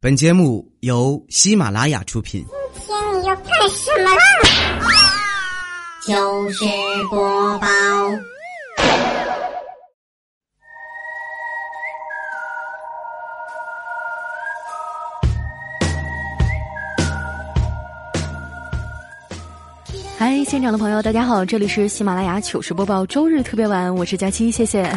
[0.00, 2.46] 本节目由喜马拉雅出品。
[2.86, 4.22] 今天你要干什么啦？
[6.06, 6.64] 糗事
[7.10, 7.66] 播报。
[20.16, 24.88] 嗨，现场的朋友，大家好，这里是喜马拉雅糗事播报周日特别晚，我是佳期，谢谢。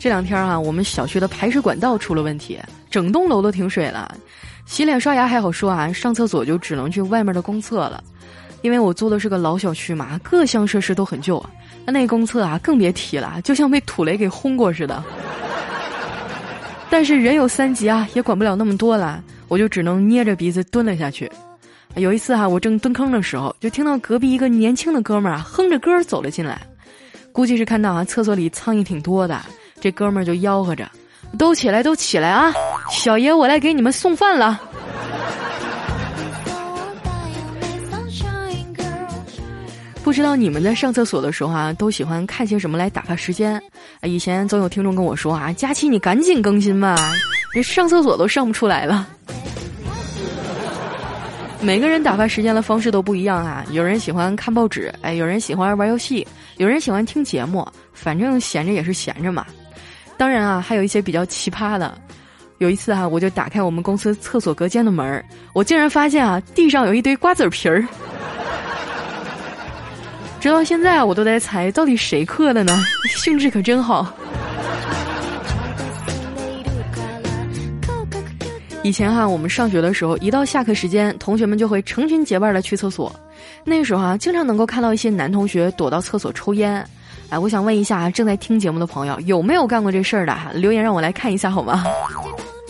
[0.00, 2.58] 这两天啊，我们小区的排水管道出了问题，
[2.90, 4.16] 整栋楼都停水了。
[4.64, 8.02] 洗脸刷牙还好说啊，上厕所就只能去外面的公厕了。
[8.62, 11.50] 因为我租的是个老小区嘛，各项设施都很旧啊。
[11.84, 15.04] 那那公厕啊，更别提了，就像被土雷给轰过似的。
[16.88, 21.30] 但是人有三急啊，也管不了那么多了，我就只能捏着鼻子蹲了下去。
[21.96, 26.58] 有一次哈，我正蹲坑的时候，就听到隔壁一个年轻的哥们儿啊，哼着歌走了进来，
[27.32, 29.38] 估计是看到啊厕所里苍蝇挺多的。
[29.80, 30.86] 这哥们儿就吆喝着
[31.38, 32.52] ：“都起来，都起来啊！
[32.90, 34.60] 小爷我来给你们送饭了。”
[40.02, 43.62] 不知道你们在上厕所的时候啊，都喜欢看些什么来打发时间？
[44.02, 46.96] 以前总有听众跟我说啊：“佳期，你赶紧更新吧，
[47.54, 49.06] 你上厕所都上不出来了。”
[51.62, 59.46] 每个人打发时间的方式都不一样啊，有人喜欢看报纸，哎，有人喜欢玩游戏，有人喜欢听节目，反正闲着也是闲着嘛。
[60.20, 61.96] 当然啊，还有一些比较奇葩的。
[62.58, 67.82] 有一次啊，我就打开我们公司厕所隔间的门儿我竟然发现啊，地上有一堆瓜子皮儿。
[70.38, 72.78] 直到现在，我都在猜到底谁刻的呢？
[73.16, 74.14] 兴致可真好。
[78.82, 83.10] 以前哈，我们上学的时候，一到下课时间，同学们就会成群结伴的去厕所。
[83.64, 86.86] 那时候啊，经常能够看到一些男同学躲到厕所抽烟。
[87.30, 90.36] 哎，我想问一下正在听节目的朋友，有没有干过这事儿的？
[90.52, 91.84] 留言让我来看一下好吗？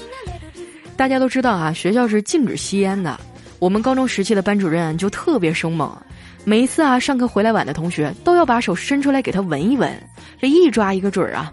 [0.97, 3.19] 大家都知道啊，学校是禁止吸烟的。
[3.59, 5.91] 我们高中时期的班主任就特别生猛，
[6.45, 9.91] 每一次啊上课回来晚的同学都要把手伸出来给他闻一闻，
[10.39, 11.51] 这一抓一个准儿啊。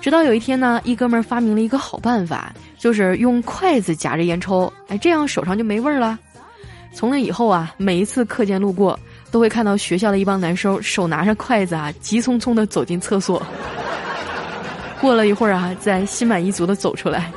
[0.00, 6.18] 直到有一天呢，一哥们儿发明了一个好办法，就是用筷子夹着烟抽，哎，这样手上就没味儿了。
[6.94, 8.98] 从那以后啊，每一次课间路过。
[9.32, 13.42] 都会看到学校的一帮男生手拿着筷子啊，急匆匆的走进厕所。
[15.00, 17.32] 过了一会儿啊，再心满意足的走出来。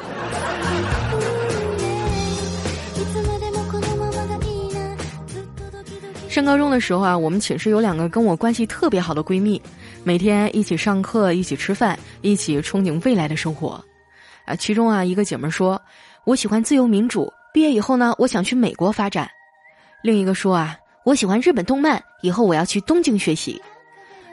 [6.28, 9.60] 上高中的时候啊，我们寝室有两个跟我关系特别好的闺蜜，
[10.04, 13.82] 每天一起上课，一起吃饭，一起憧憬未来的生活。
[14.44, 15.82] 啊，其中啊，一个姐们说
[16.26, 19.30] ：“我喜欢自由民主，毕业以后呢，我想去美国发展。”
[20.04, 20.76] 另一个说啊。
[21.06, 23.62] 我喜欢日本动漫，以后我要去东京学习。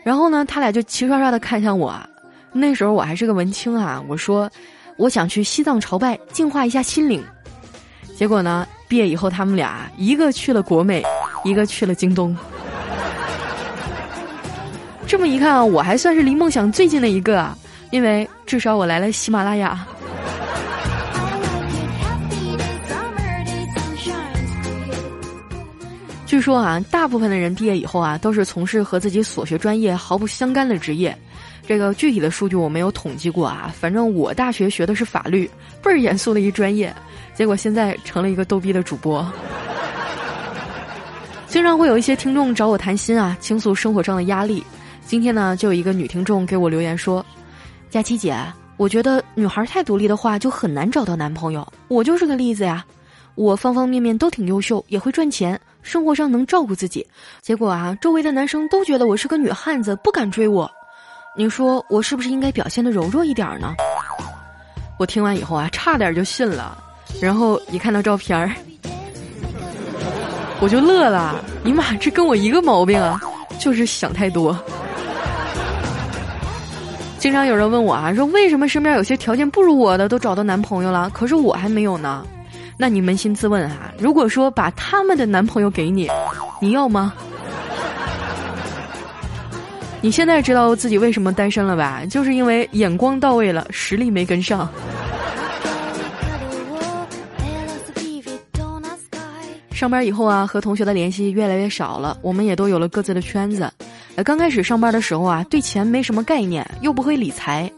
[0.03, 1.95] 然后呢，他俩就齐刷刷的看向我。
[2.51, 4.51] 那时候我还是个文青啊，我说
[4.97, 7.23] 我想去西藏朝拜，净化一下心灵。
[8.17, 11.05] 结果呢，毕业以后他们俩一个去了国美，
[11.45, 12.35] 一个去了京东。
[15.07, 17.55] 这么一看啊，我还算是离梦想最近的一个，啊，
[17.91, 19.87] 因为至少我来了喜马拉雅。
[26.33, 31.15] 据说啊，大部分的人毕业以后啊，都是从事和自己所学专业毫不相干的职业。
[31.67, 35.45] 这个具体的数据我没有统计过啊，反正我大学学的是法律，
[35.83, 36.91] 倍儿严肃的一专业，
[37.35, 39.31] 结果现在成了一个逗逼的主播。
[41.49, 44.65] 经常会有一些听众找我谈心啊，倾诉生活上的压力。
[45.05, 47.23] 今天呢，就有一个女听众给我留言说
[47.93, 48.35] ：“佳琪姐，
[48.79, 51.71] 我觉得女孩太独立的话，就很难找到男朋友。
[51.89, 52.83] 我就是个例子呀。”
[53.35, 57.07] 我方方面面都挺优秀，也会赚钱，生活上能照顾自己。
[57.41, 60.71] 结果啊，周围的男生都觉得我是个女汉子，不敢追我。
[61.37, 63.75] 你说我是不是应该表现的柔弱一点呢？
[64.99, 66.77] 我听完以后啊，差点就信了。
[67.21, 68.53] 然后一看到照片儿，
[70.61, 71.45] 我就乐了。
[71.65, 73.21] 尼玛，这跟我一个毛病啊，
[73.59, 74.57] 就是想太多。
[77.19, 82.27] 经常有人问我啊，说为什么身边有些条件不如我的都找到男朋友了，可是我还没有呢？
[82.77, 86.09] 那你扪心自问哈，如果说把他们的男朋友给你，
[86.61, 87.13] 你要吗？
[90.01, 92.03] 你现在知道自己为什么单身了吧？
[92.11, 94.69] 就是因为眼光到位了，实力没跟上。
[99.71, 103.69] 上班以后啊，和同学的联系越来越少了，我们也都有了各自的圈子。
[104.15, 107.71] 呃，刚开始上班的时候啊，对钱没什么概念，又不会理财。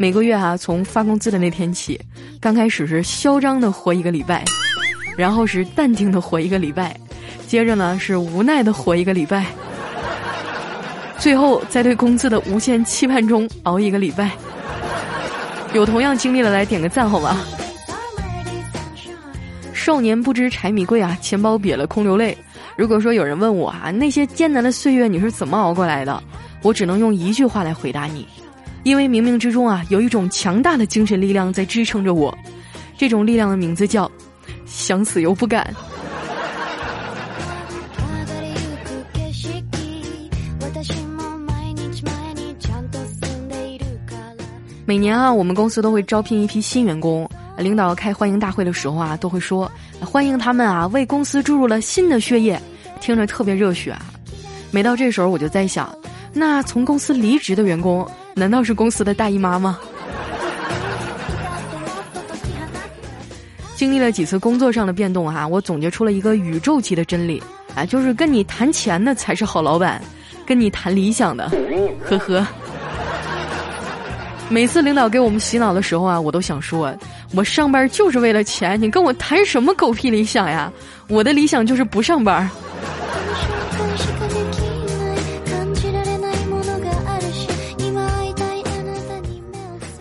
[0.00, 2.00] 每个月哈，从发工资的那天起，
[2.40, 4.44] 刚开始是嚣张的活一个礼拜，
[5.16, 6.96] 然后是淡定的活一个礼拜，
[7.48, 9.44] 接着呢是无奈的活一个礼拜，
[11.18, 14.30] 最后在对工资的无限期盼中熬一个礼拜。
[15.74, 17.36] 有同样经历的来点个赞好吗？
[19.74, 22.38] 少年不知柴米贵啊，钱包瘪了空流泪。
[22.76, 26.22] 如果说有人问我啊，那些艰难的岁月你是怎么熬过来的？
[26.62, 28.26] 我只能用一句话来回答你，
[28.84, 32.36] 因为冥冥之中啊，有一种强大的精神力量在支撑着我，
[32.96, 34.10] 这种力量的名字叫
[34.66, 35.74] 想死又不敢。
[44.86, 47.28] 每年啊，我们公司都会招聘一批新员工。
[47.58, 49.70] 领导开欢迎大会的时候啊，都会说
[50.00, 52.58] 欢迎他们啊，为公司注入了新的血液，
[53.00, 54.00] 听着特别热血啊。
[54.70, 55.92] 每到这时候，我就在想，
[56.32, 59.78] 那从公司离职的员工，难道是公司的大姨妈吗？
[63.74, 67.42] 经历了几次工作上的变动哈，我总结出了一个宇宙级的真理
[67.76, 70.02] 啊，就是跟你谈钱的才是好老板，
[70.44, 71.50] 跟你谈理想的，
[72.04, 72.46] 呵呵。
[74.48, 76.92] 每次领导给我们洗脑的时候啊，我都想说，
[77.34, 80.72] 我上班就是为了钱，你跟我谈什么狗屁理想呀？
[81.06, 82.50] 我的理想就是不上班。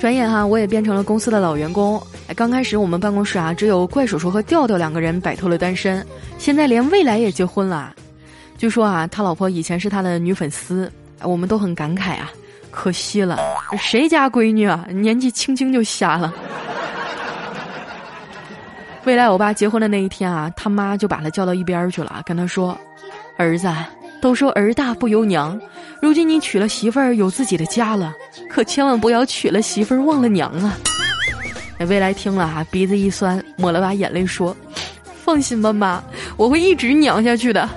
[0.07, 2.01] 转眼哈，我也变成了公司的老员工。
[2.33, 6.01] 刚开始我们办公室啊，只有怪叔叔和调调两个人摆脱了单身，
[6.37, 7.93] 现在连未来也结婚了。
[8.57, 10.89] 据说啊，他老婆以前是他的女粉丝，
[11.23, 12.31] 我们都很感慨啊。
[12.71, 13.37] 可惜了，
[13.77, 16.33] 谁家闺女啊，年纪轻轻就瞎了。
[19.03, 22.77] 未来我爸结婚的那一天啊，他妈就把他叫到一边去了，跟他说
[23.35, 23.67] ：“儿子，
[24.21, 25.59] 都说儿大不由娘，
[26.01, 28.13] 如今你娶了媳妇儿，有自己的家了，
[28.49, 30.77] 可千万不要娶了媳妇儿忘了娘啊。”
[31.87, 34.55] 未来听了啊，鼻子一酸，抹了把眼泪说
[35.23, 36.03] ：“放心吧，妈，
[36.35, 37.69] 我会一直娘下去的。”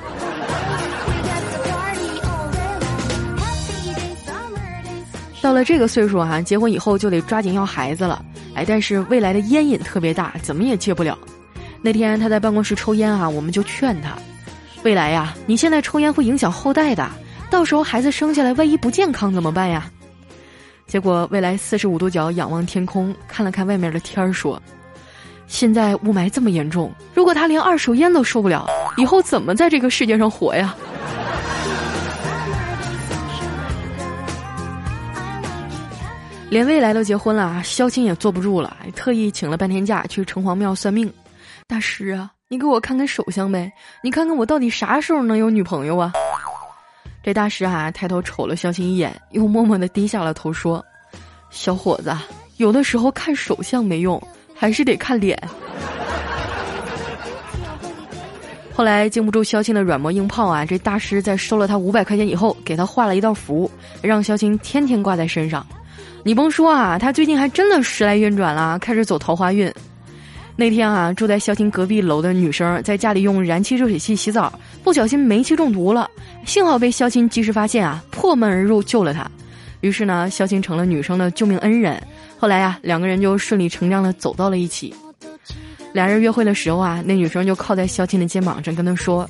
[5.42, 8.24] 到了这个岁数哈，结婚以后就得抓紧要孩子了。
[8.54, 11.18] 哎，但是未来的烟瘾特别大，怎么也戒不了。
[11.82, 14.16] 那天他在办公室抽烟啊，我们就劝他：
[14.82, 17.06] 未来呀，你现在抽烟会影响后代的，
[17.50, 19.90] 到时候孩子生下来万一不健康怎么办呀？
[20.86, 24.60] 结果未来四十五度角仰望天空，看了看外面的天儿，说：
[25.46, 28.66] 现在雾霾这么严重，如果他连二手烟都受不了，
[28.96, 30.74] 以后怎么在这个世界上活呀？
[36.48, 41.12] 连未来都结婚了，肖青也坐不住了，特意请了半天假去城隍庙算命。
[41.68, 46.12] 大师啊，你给我看看手相呗，你看看我到底啥时候能有女朋友啊？
[47.22, 50.84] 这大师啊，抬头瞅了肖钦一眼，又默默的低下了头说
[51.48, 52.12] ：“小伙子，
[52.56, 54.20] 有的时候看手相没用，
[54.52, 55.40] 还是得看脸。”
[58.74, 63.70] 后来经不住肖钦的软磨硬泡啊，这大师在收了他五百块钱以后，给他画了一道符，
[64.02, 65.64] 让肖钦天天挂在身上。
[66.24, 69.72] 你甭说啊，他最近还真的时来运转了，开始走桃花运。
[70.60, 74.52] 那天啊，住在肖青隔壁楼的女生在家里用燃气热水器洗澡，
[74.84, 76.06] 不小心煤气中毒了，
[76.44, 79.26] 幸好被肖青及时发现啊，破门而入救了她。
[79.80, 81.98] 于是呢，肖青成了女生的救命恩人。
[82.36, 84.94] 后来啊，两个人就顺理成章的走到了一起。
[85.94, 89.26] 俩人约会的时候啊，那女生就靠在肖青的肩膀上跟他说：“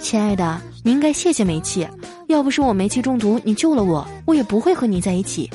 [0.00, 1.86] 亲爱的，你应该谢谢煤气，
[2.28, 5.50] 要不是我煤气中毒，你救了我，我也不会和你在一起。”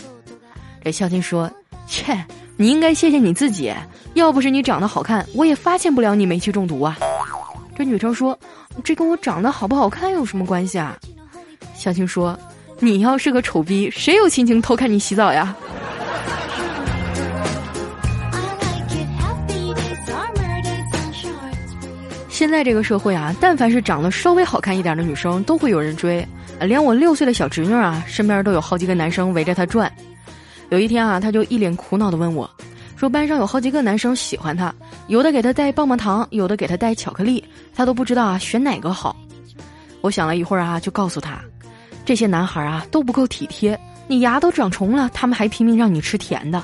[0.86, 1.52] 这孝敬说
[1.90, 2.16] ：“切，
[2.56, 3.74] 你应该谢谢你自己，
[4.18, 6.98] 要不是你长得好看，我也发现不了你煤气中毒啊。”
[7.78, 8.38] 这女生说
[8.84, 10.98] ：“这跟我长得好不好看有什么关系啊？”
[11.76, 12.38] 小青说
[12.82, 15.56] ：“你要是个丑逼，谁有心情偷看你洗澡呀？”
[22.30, 26.28] 现在这个社会啊，但凡是长得稍微好看一点的女生，都会有人追，
[26.62, 29.92] 连我六岁的小侄女啊，身边都有好几个男生围着她转。
[30.70, 32.48] 有一天啊，他就一脸苦恼的问我，
[32.98, 34.74] 说班上有好几个男生喜欢她，
[35.06, 37.44] 有的给她带棒棒糖，有的给她带巧克力，
[37.76, 39.16] 她都不知道啊选哪个好。
[40.02, 41.40] 我想了一会儿啊，就告诉她，
[42.04, 46.64] 这些男孩啊都不够体贴，你牙都长虫了，他们还拼命让你吃甜的。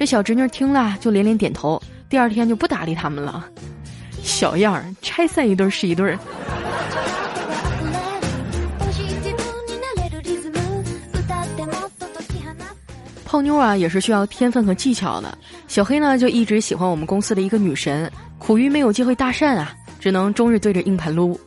[0.00, 3.46] 这小侄女听了就连连点头，第二天就不搭理他们了。
[4.24, 6.18] 小样儿，拆散一对是一对儿
[13.30, 15.38] 泡妞啊，也是需要天分和技巧的。
[15.68, 18.10] 小黑呢，就一直喜欢我们公司的一个女神，
[18.40, 21.38] 苦于没有机会搭讪啊，只能终日对着硬盘撸。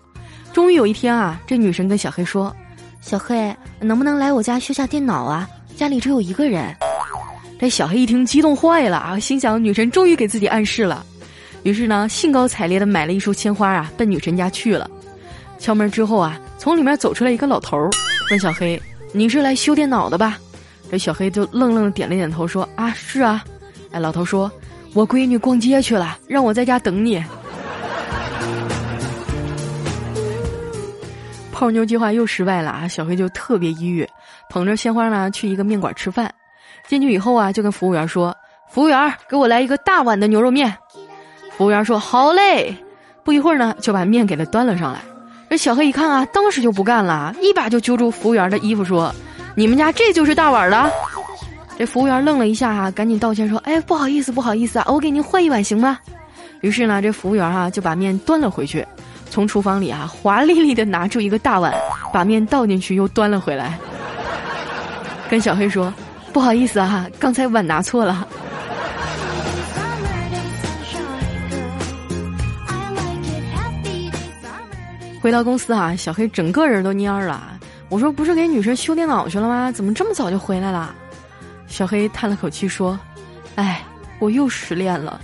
[0.53, 2.55] 终于有一天啊，这女神跟小黑说
[3.03, 5.45] ：“小黑，能不能来我家修下电脑啊？
[5.75, 6.73] 家里只有一个人。”
[7.59, 11.05] 这小黑一听，激动坏了啊，心想女神终于给自己暗示了。
[11.63, 14.89] 于是呢，兴高采烈的买了一束鲜花啊，奔女神家去了。
[15.59, 17.89] 敲门之后啊，从里面走出来一个老头儿，
[18.31, 20.39] 问小黑：“你是来修电脑的吧？”
[20.91, 23.43] 这小黑就愣愣点了点头，说：“啊，是啊。”
[23.91, 24.51] 哎，老头说
[24.93, 27.23] ：“我闺女逛街去了，让我在家等你。”
[31.51, 32.87] 泡妞计划又失败了啊！
[32.87, 34.07] 小黑就特别抑郁，
[34.49, 36.33] 捧着鲜花呢去一个面馆吃饭。
[36.87, 38.35] 进去以后啊，就跟服务员说
[38.69, 40.75] ：“服务员，给我来一个大碗的牛肉面。”
[41.57, 42.75] 服务员说：“好嘞。”
[43.23, 44.99] 不一会儿呢，就把面给他端了上来。
[45.49, 49.13] 这小黑一看啊，当时就不干了，一把就揪住服务员的衣服说
[49.55, 50.91] ：“你们家这就是大碗的？”
[51.77, 55.97] 这服务员愣了一下啊，赶紧道歉说：“哎，不好意思，不好意思啊，我给您换一碗行吗？”
[56.61, 58.85] 于是呢，这服务员啊就把面端了回去，
[59.29, 61.73] 从厨房里啊华丽丽的拿出一个大碗，
[62.13, 63.77] 把面倒进去又端了回来，
[65.29, 65.91] 跟小黑说
[66.31, 68.27] ：“不好意思啊，刚才碗拿错了。”
[75.19, 77.52] 回到公司啊，小黑整个人都蔫了。
[77.93, 79.71] 我说：“不是给女生修电脑去了吗？
[79.71, 80.95] 怎么这么早就回来了？”
[81.69, 82.99] 小黑叹了口气说
[83.53, 83.83] ：“哎，
[84.17, 85.21] 我又失恋了。”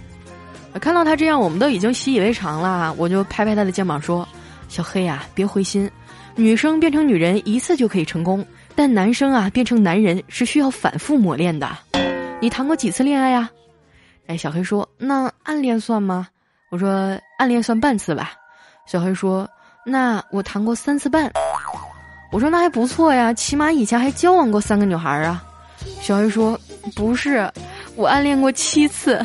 [0.80, 2.94] 看到他这样，我们都已经习以为常了。
[2.96, 4.28] 我就拍拍他的肩膀说
[4.70, 5.90] ：“小黑啊，别灰心，
[6.36, 8.46] 女生变成女人一次就可以成功，
[8.76, 11.68] 但男生啊变成男人是需要反复磨练的。
[12.40, 13.50] 你谈过几次恋爱呀？”
[14.28, 16.28] 哎，小黑说：“那暗恋算吗？”
[16.70, 18.34] 我说：“暗恋算半次吧。”
[18.86, 19.50] 小黑说。
[19.86, 21.32] 那我谈过三次半，
[22.32, 25.44] 我说那还不错呀，起码以前还交往过三个女孩啊。
[26.02, 26.60] 小黑说
[26.96, 27.52] 不是，
[27.96, 29.24] 我暗恋过七次。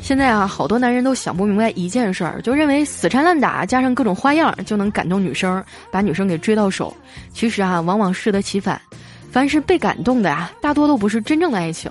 [0.00, 6.94] 现在啊，好多男人都想不明白一件事儿，就认为死缠烂打加上各种花样就能感动女生，把女生给追到手。
[7.32, 8.80] 其实啊，往往适得其反。
[9.32, 11.90] 凡是被感动的啊，大多都不是真正的爱情。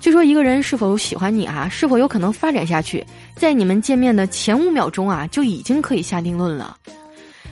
[0.00, 6.74] 据说一个人是否喜欢你啊，是否有可能发展下去，在你们见面的前五秒钟啊，就已经可以下定论了。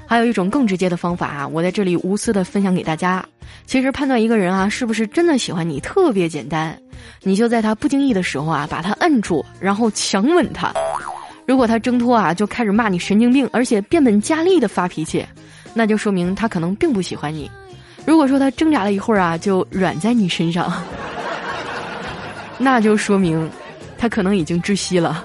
[0.06, 3.22] 还有一种更直接的方法啊，我在这里无私的分享给大家。
[3.66, 6.74] 其实判断一个人啊是不是真的喜欢你特别简单，
[7.22, 10.72] 你就在他不经意的时候啊，把他摁住，然后强吻他。
[11.46, 15.22] 如果他挣脱啊，就开始骂你神经病，而且变本加厉的发脾气，
[15.74, 17.50] 那就说明他可能并不喜欢你。
[18.06, 20.72] 如果说他挣扎了一会儿啊，就软在你身上。
[22.58, 23.48] 那就说明，
[23.96, 25.24] 他可能已经窒息了。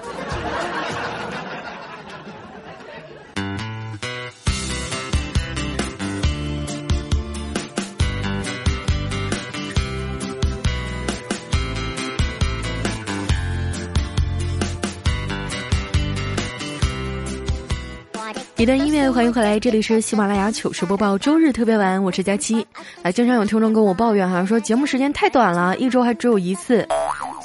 [18.64, 22.66] 一段音乐，欢迎回来，这里是喜马拉雅糗事播报周日特别晚，我是佳期。
[23.02, 26.88] 啊，经常有听众跟我抱怨哈，说节目时间太短了，一周还只有一次。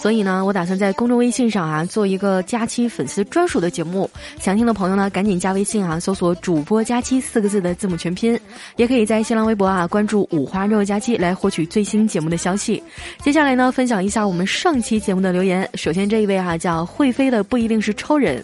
[0.01, 4.09] 所以呢，我打算在公众微信上啊做一个佳期粉丝专属的节目。
[4.39, 8.39] 想听的朋友呢，赶紧加微信啊，搜索“主播佳期”四个字的字母全拼，
[8.77, 12.81] 也可以在新浪微博啊关注“五花肉佳期”来获取最新节目的消息。
[13.21, 15.69] 接下来呢，分享一下我们上期节目的留言。
[15.73, 18.41] 首先这一位哈叫会飞的不一定是超人，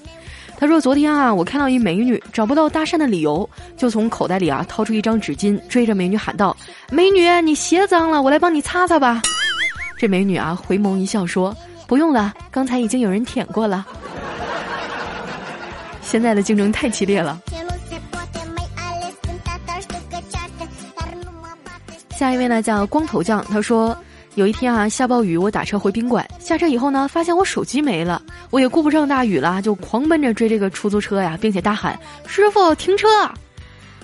[0.57, 3.47] 他说昨天啊我看到一美女找不到搭讪的理由，
[3.77, 6.55] 就从口袋里啊掏出一张纸巾，追着美女喊道
[6.89, 9.21] ：“美女，你鞋脏了，我来帮你擦擦吧。”
[9.99, 11.55] 这美女啊，回眸一笑说
[11.87, 13.85] ：“不用了，刚才已经有人舔过了。”
[16.01, 17.39] 现在的竞争太激烈了。
[22.17, 23.95] 下一位呢叫光头匠，他说
[24.35, 33.07] ：“有一天啊，下暴雨，我打车回宾馆，下车以后呢，发现我手机没了，我也顾不上大雨了，就狂奔着追这个出租车呀，并且大喊：‘师傅，停车！’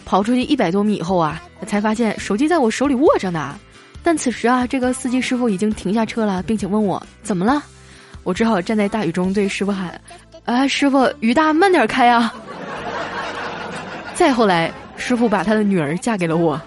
[0.05, 3.59] 跑出去一百多米以后啊，才发现手机在我手里握着呢。”
[4.03, 7.61] 但此时啊，这个司机师傅已经停下车了，并且问我怎么了。
[8.23, 9.99] 我只好站在大雨中对师傅喊
[10.45, 12.33] ：“啊，师傅，雨大，慢点开啊！”
[14.15, 16.59] 再后来，师傅把他的女儿嫁给了我。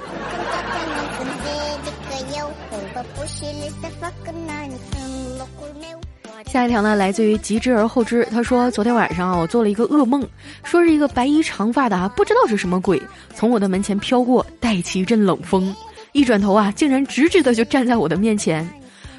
[6.54, 8.24] 下一条呢，来自于极之而后知。
[8.30, 10.24] 他说：“昨天晚上啊，我做了一个噩梦，
[10.62, 13.02] 说是一个白衣长发的啊，不知道是什么鬼，
[13.34, 15.74] 从我的门前飘过，带起一阵冷风。”
[16.14, 18.64] 一转头啊，竟然直直的就站在我的面前，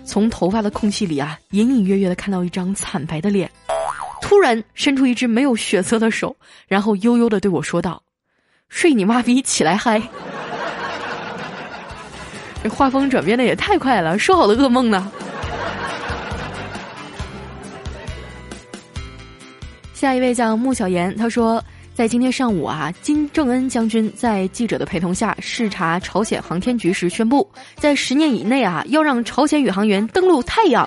[0.05, 3.51] 从头发的空隙里啊，隐隐约约的看到一张惨白的脸，
[4.21, 6.33] 突然伸出一只没有血色的手，
[6.69, 8.01] 然后悠悠的对我说道
[8.69, 10.01] ：“睡你妈逼，起来嗨！”
[12.63, 15.11] 这画风转变的也太快了，说好的噩梦呢？
[20.05, 21.63] 下一位叫穆小言，他说。
[21.95, 30.85] 在今天上午啊，金正恩将军在记者的陪同下视察朝鲜航天局时宣布，在十年以内啊，要让朝鲜宇航员登陆太阳。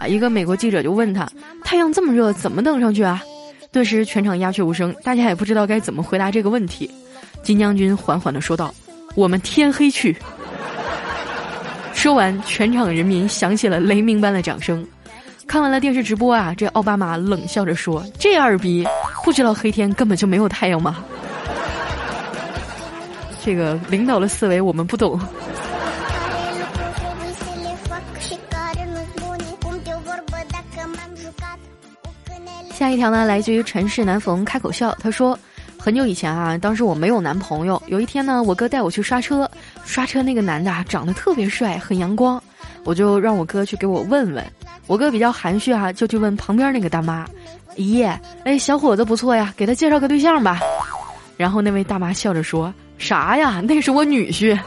[0.00, 1.26] 啊，一个美国记者就问他
[1.62, 3.22] ：“太阳这么热，怎么登上去啊？”
[3.70, 6.90] 顿时全场鸦雀无声，大家也不知道该怎么回答这个问题。
[7.44, 8.74] 金将军缓缓的说道
[9.14, 10.14] ：“我们天黑去。”
[11.94, 14.84] 说完，全场人民响起了雷鸣般的掌声。
[15.46, 18.86] 看完了电视直播啊，这奥巴马冷笑着说：“这二逼
[19.24, 20.96] 不知道黑天根本就没有太阳吗？”
[23.42, 25.18] 这个领导的思维我们不懂。
[32.74, 35.38] 下一条呢，来自于尘世难逢开口笑，他说
[35.78, 39.50] ：“很久以前啊，当时我没有男朋友，有一天呢，我哥带我去刷车，
[39.84, 42.42] 刷车那个男的啊，长得特别帅，很阳光，
[42.84, 44.44] 我就让我哥去给我问问。
[44.86, 47.26] 我哥比较含蓄啊，就去问旁边那个大妈
[47.76, 48.02] ：‘姨，
[48.44, 50.60] 哎，小伙子不错呀，给他介绍个对象吧。’
[51.36, 53.60] 然后那位大妈笑着说。”啥呀？
[53.60, 54.58] 那是我女婿。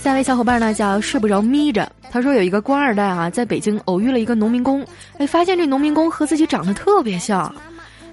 [0.00, 4.86] 下位小伙伴呢叫睡不着眯着，他说有一个官二代啊，在北京偶遇了一个农民工，
[5.18, 7.52] 哎，发现这农民工和自己长得特别像，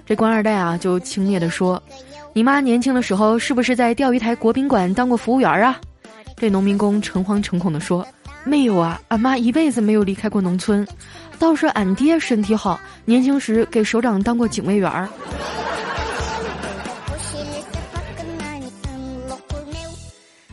[0.04, 1.80] 这官二代啊就轻蔑的说
[2.32, 5.80] ：“你妈年轻的时候是不是在钓鱼台国宾馆当过服务员啊？”
[6.36, 8.06] 这农民工诚惶诚恐的说。
[8.44, 10.84] 没有啊，俺妈一辈子没有离开过农村，
[11.38, 15.08] 倒是俺爹身体好，年轻时给首长当过警卫员。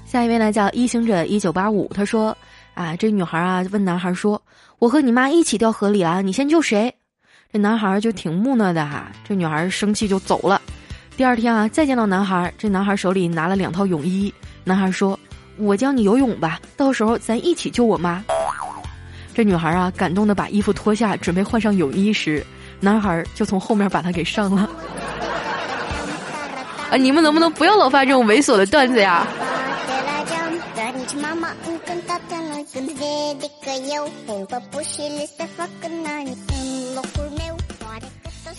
[0.05, 2.37] 下一位呢叫一行者一九八五，他说
[2.75, 4.39] ：“啊，这女孩啊问男孩说，
[4.77, 6.93] 我和你妈一起掉河里了，你先救谁？”
[7.51, 10.61] 这男孩就挺木讷的哈，这女孩生气就走了。
[11.19, 14.33] 第二天啊再见到男孩，这男孩手里拿了两套泳衣，
[14.63, 15.19] 男孩说。
[15.57, 18.23] 我教你游泳吧，到时候咱一起救我妈。
[19.33, 22.41] 这女孩啊，感动的把衣服脱下，准备换上泳衣时，
[22.79, 24.69] 男孩就从后面把她给上了。
[26.89, 29.27] 啊，你们能不能不要老发这种猥琐的段子呀？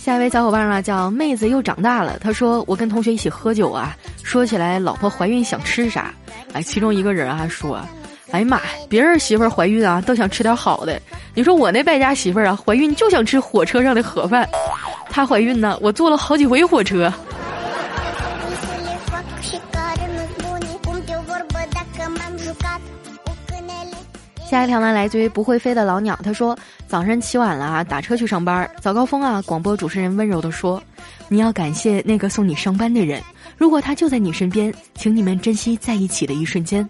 [0.02, 2.19] 下一位小伙伴呢，叫妹子又长大了。
[2.19, 6.15] 他说：“我跟同学一起喝酒啊，说起来老婆怀孕想吃啥，
[6.54, 7.78] 哎，其中一个人啊说，
[8.30, 10.99] 哎呀妈呀，别人媳妇儿怀孕啊都想吃点好的，
[11.34, 14.49] 你说我那败家媳妇儿啊怀孕就想吃火车上的盒饭，
[15.10, 17.13] 她怀孕呢，我坐了好几回火车。”
[24.49, 26.19] 下一条呢，来自于不会飞的老鸟。
[26.25, 26.58] 他说
[26.91, 29.41] ：“早上起晚了啊，打车去上班，早高峰啊。
[29.47, 30.83] 广播主持人温柔的说
[31.31, 33.23] ：‘你要感谢那个送你上班的人，
[33.57, 36.85] 如果他就在你身边，请你们珍惜在一起的一瞬间。’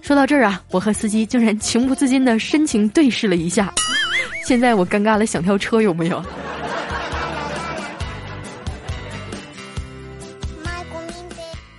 [0.00, 3.70] 说到这儿啊，我和司机竟然情不自禁的深情对视了一下。
[4.46, 6.24] 现在我尴尬的想跳车，有没有？”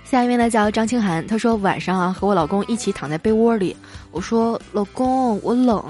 [0.04, 3.76] 下一位呢叫张清涵，他说晚上啊和我老公一起躺在被窝里，
[4.12, 5.84] 我说老公我冷，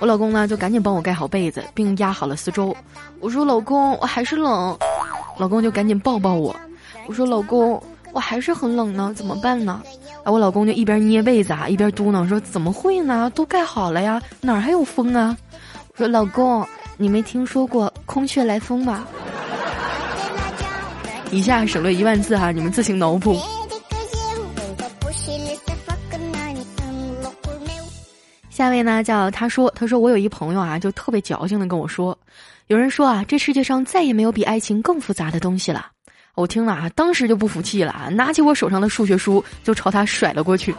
[0.00, 2.74] 我老公呢就赶紧帮我盖好被子，并压好了四周。
[3.20, 4.78] 我说老公我还是冷，
[5.36, 6.54] 老公就赶紧抱抱我。
[7.06, 7.82] 我说老公
[8.12, 9.82] 我还是很冷呢，怎么办呢？
[10.24, 13.30] 啊我老公就一边捏被子啊一边嘟囔说怎么会呢？
[13.34, 15.36] 都盖好了呀，哪儿还有风啊？
[15.92, 16.64] 我说老公
[16.96, 19.04] 你没听说过空穴来风吗？
[21.30, 23.36] 以下省略一万字哈，你们自行脑补。
[28.58, 32.18] 下位呢叫他说，他说我有一朋友啊，就特别矫情的跟我说，
[32.66, 35.86] 有人说啊，这世界上再也没有比爱情更复杂的东西了。
[36.34, 40.74] 我听了啊，当时就不服气了，拿起我手上的数学书就朝他甩了过去。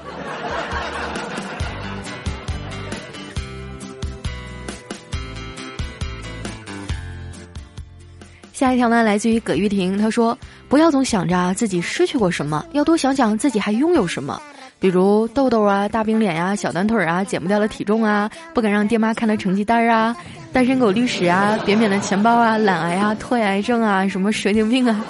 [8.51, 10.37] 下一条呢，来自于葛玉婷，她说
[10.67, 14.37] ：“不要总想着自己失去过什么，要多想想自己还拥有什么。
[14.79, 20.15] 比如痘痘啊、大饼脸呀、小短腿啊、减不掉的体重啊、不敢让爹妈看的成绩单啊、
[20.53, 25.03] 单身狗历史啊、扁扁的钱包啊、懒癌啊、拖延癌症啊、什么蛇精病啊。”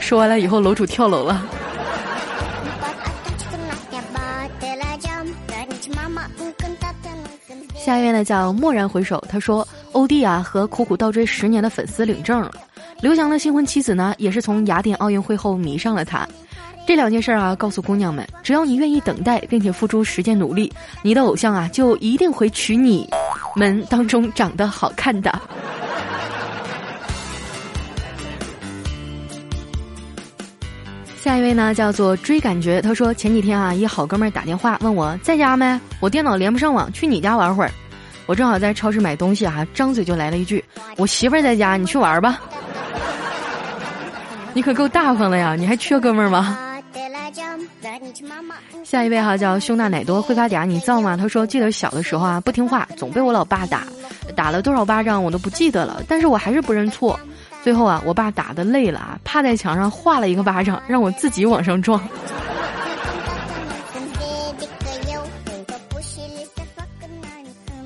[0.00, 1.42] 说完了以后，楼主跳楼了。
[7.76, 9.66] 下一位呢叫蓦然回首，他说。
[9.92, 12.50] 欧弟啊，和苦苦倒追十年的粉丝领证了。
[13.00, 16.28] 刘翔的新婚妻子呢，也是从雅典奥运会后迷上了他。
[16.86, 20.72] 这两件事儿啊，告诉姑娘们，只要你愿意等待，并且付出时间努力，
[21.02, 23.08] 你的偶像啊，就一定会娶你
[23.56, 25.36] 们当中长得好看的。
[31.20, 32.80] 下一位呢，叫做追感觉。
[32.80, 37.70] 他说前几天啊，一好哥们儿打电话问我在家没，我电脑连不上网，去你家玩会儿。
[38.26, 40.64] 我正好在超市买东西啊，张嘴就来了一句
[40.96, 42.40] ：“我媳妇儿在家，你去玩吧。
[44.54, 46.56] ”你可够大方的呀，你还缺哥们儿吗？
[48.84, 51.16] 下一位哈叫胸大奶多会发嗲，你造吗？
[51.16, 53.84] 他说记得小的时候啊不听话，总被我老爸打，
[54.34, 57.18] 打了多少巴掌我都不记得了，但是我还是不认错。
[57.62, 62.00] 最后啊，我爸打的累了啊，趴在墙上画了一个巴掌，让我自己往上撞。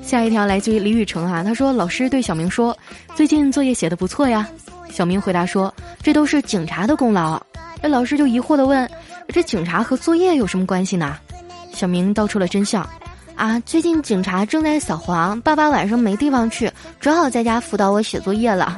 [0.01, 2.77] 下一条来自于李雨成啊，他说老师对小明说，
[3.15, 4.47] 最近作业写的不错呀。
[4.89, 7.41] 小明回答说，这都是警察的功劳。
[7.81, 8.87] 那老师就疑惑的问，
[9.31, 11.17] 这警察和作业有什么关系呢？
[11.73, 12.87] 小明道出了真相，
[13.35, 18.77] 啊，最近警察正在扫黄，爸爸晚上没地方去，只好在家辅导我写作业了。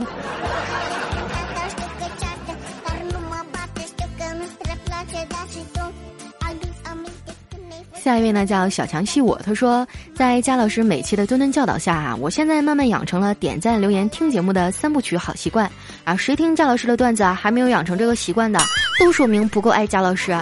[8.03, 15.71] 下一位呢叫小强系我，他说在佳老师每期的谆谆教导下啊，我现在慢慢养成了点赞、留言、听节目的三部曲好习惯
[16.03, 16.13] 啊。
[16.17, 18.59] 谁听佳老师的段子啊还没有养成这个习惯的，
[18.99, 20.37] 都说明不够爱佳老师。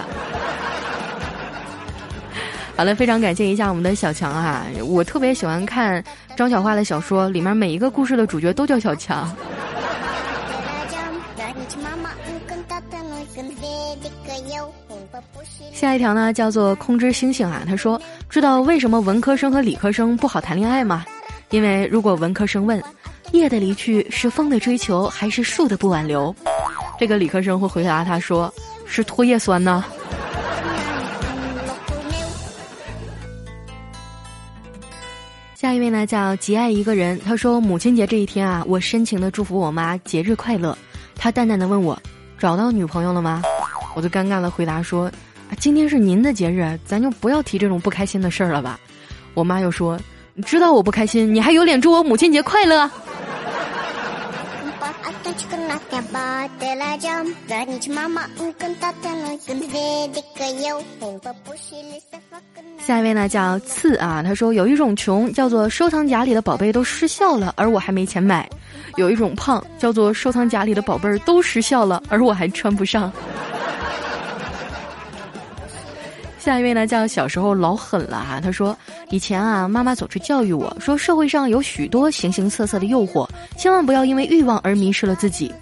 [2.76, 6.02] 好了，非常感谢一下我们的小强啊，我特别喜欢看
[6.34, 9.32] 张小花的小说，里面每一个故事的主角都叫小强。
[15.72, 17.62] 下一条呢，叫做空之星星啊。
[17.66, 21.04] 他说：“知道为什么文科生和理科生不好谈恋爱吗？
[21.50, 22.82] 因为如果文科生问，
[23.32, 26.34] 叶的离去是风的追求还是树的不挽留，
[26.98, 28.52] 这个理科生会回答他说
[28.86, 29.84] 是唾液酸呢。”
[35.54, 37.20] 下一位呢，叫极爱一个人。
[37.24, 40.76] 他说：“母亲节这一天啊，我深情的祝福我妈节日快乐。
[41.14, 41.96] 他淡淡的问我，
[42.36, 43.42] 找到女朋友了吗？
[43.94, 45.10] 我就尴尬的回答说。”
[45.58, 48.80] 今天是您的节日，咱就不要提这种不开心的事儿了吧。
[49.34, 50.00] 我妈又说
[50.32, 52.90] ：“你知道我不开心，你还有脸祝我母亲节快乐？”
[62.78, 68.46] 下一位呢叫次啊，他说有一种穷叫做收藏夹里的宝贝都失效了，而我还没钱买；
[68.96, 73.12] 有一种胖叫做收藏夹里的宝贝儿都失效了，而我还穿不上。
[76.42, 78.40] 下一位呢，叫小时候老狠了哈。
[78.40, 78.76] 他说，
[79.10, 85.54] 以前啊，妈妈总是教育我说，社会上有许多形形色色的诱惑，千万不要因为欲望而迷失了自己。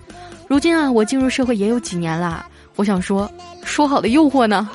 [0.48, 3.30] 如今啊，我进入社会也有几年啦，我想说，
[3.62, 4.70] 说好的诱惑呢？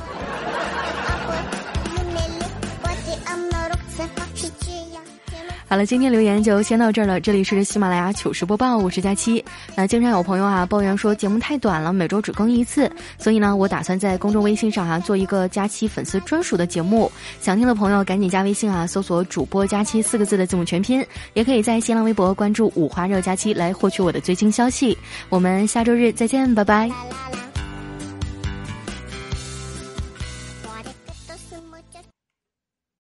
[5.76, 7.20] 好了，今天留言就先到这儿了。
[7.20, 9.44] 这里是喜马拉雅糗事播报，我是佳期。
[9.76, 17.12] 那经常有朋友啊抱怨说节目太短了，每周只更一次，所以呢，我打算在公众微信上啊做一个佳期粉丝专属的节目。
[17.42, 24.98] 想听的朋友赶紧加微信啊，搜索“主播佳期”四个字的字母全拼，也可以在新浪微博关注“五花肉佳期”来获取我的最新消息。
[25.28, 26.90] 我们下周日再见，拜拜。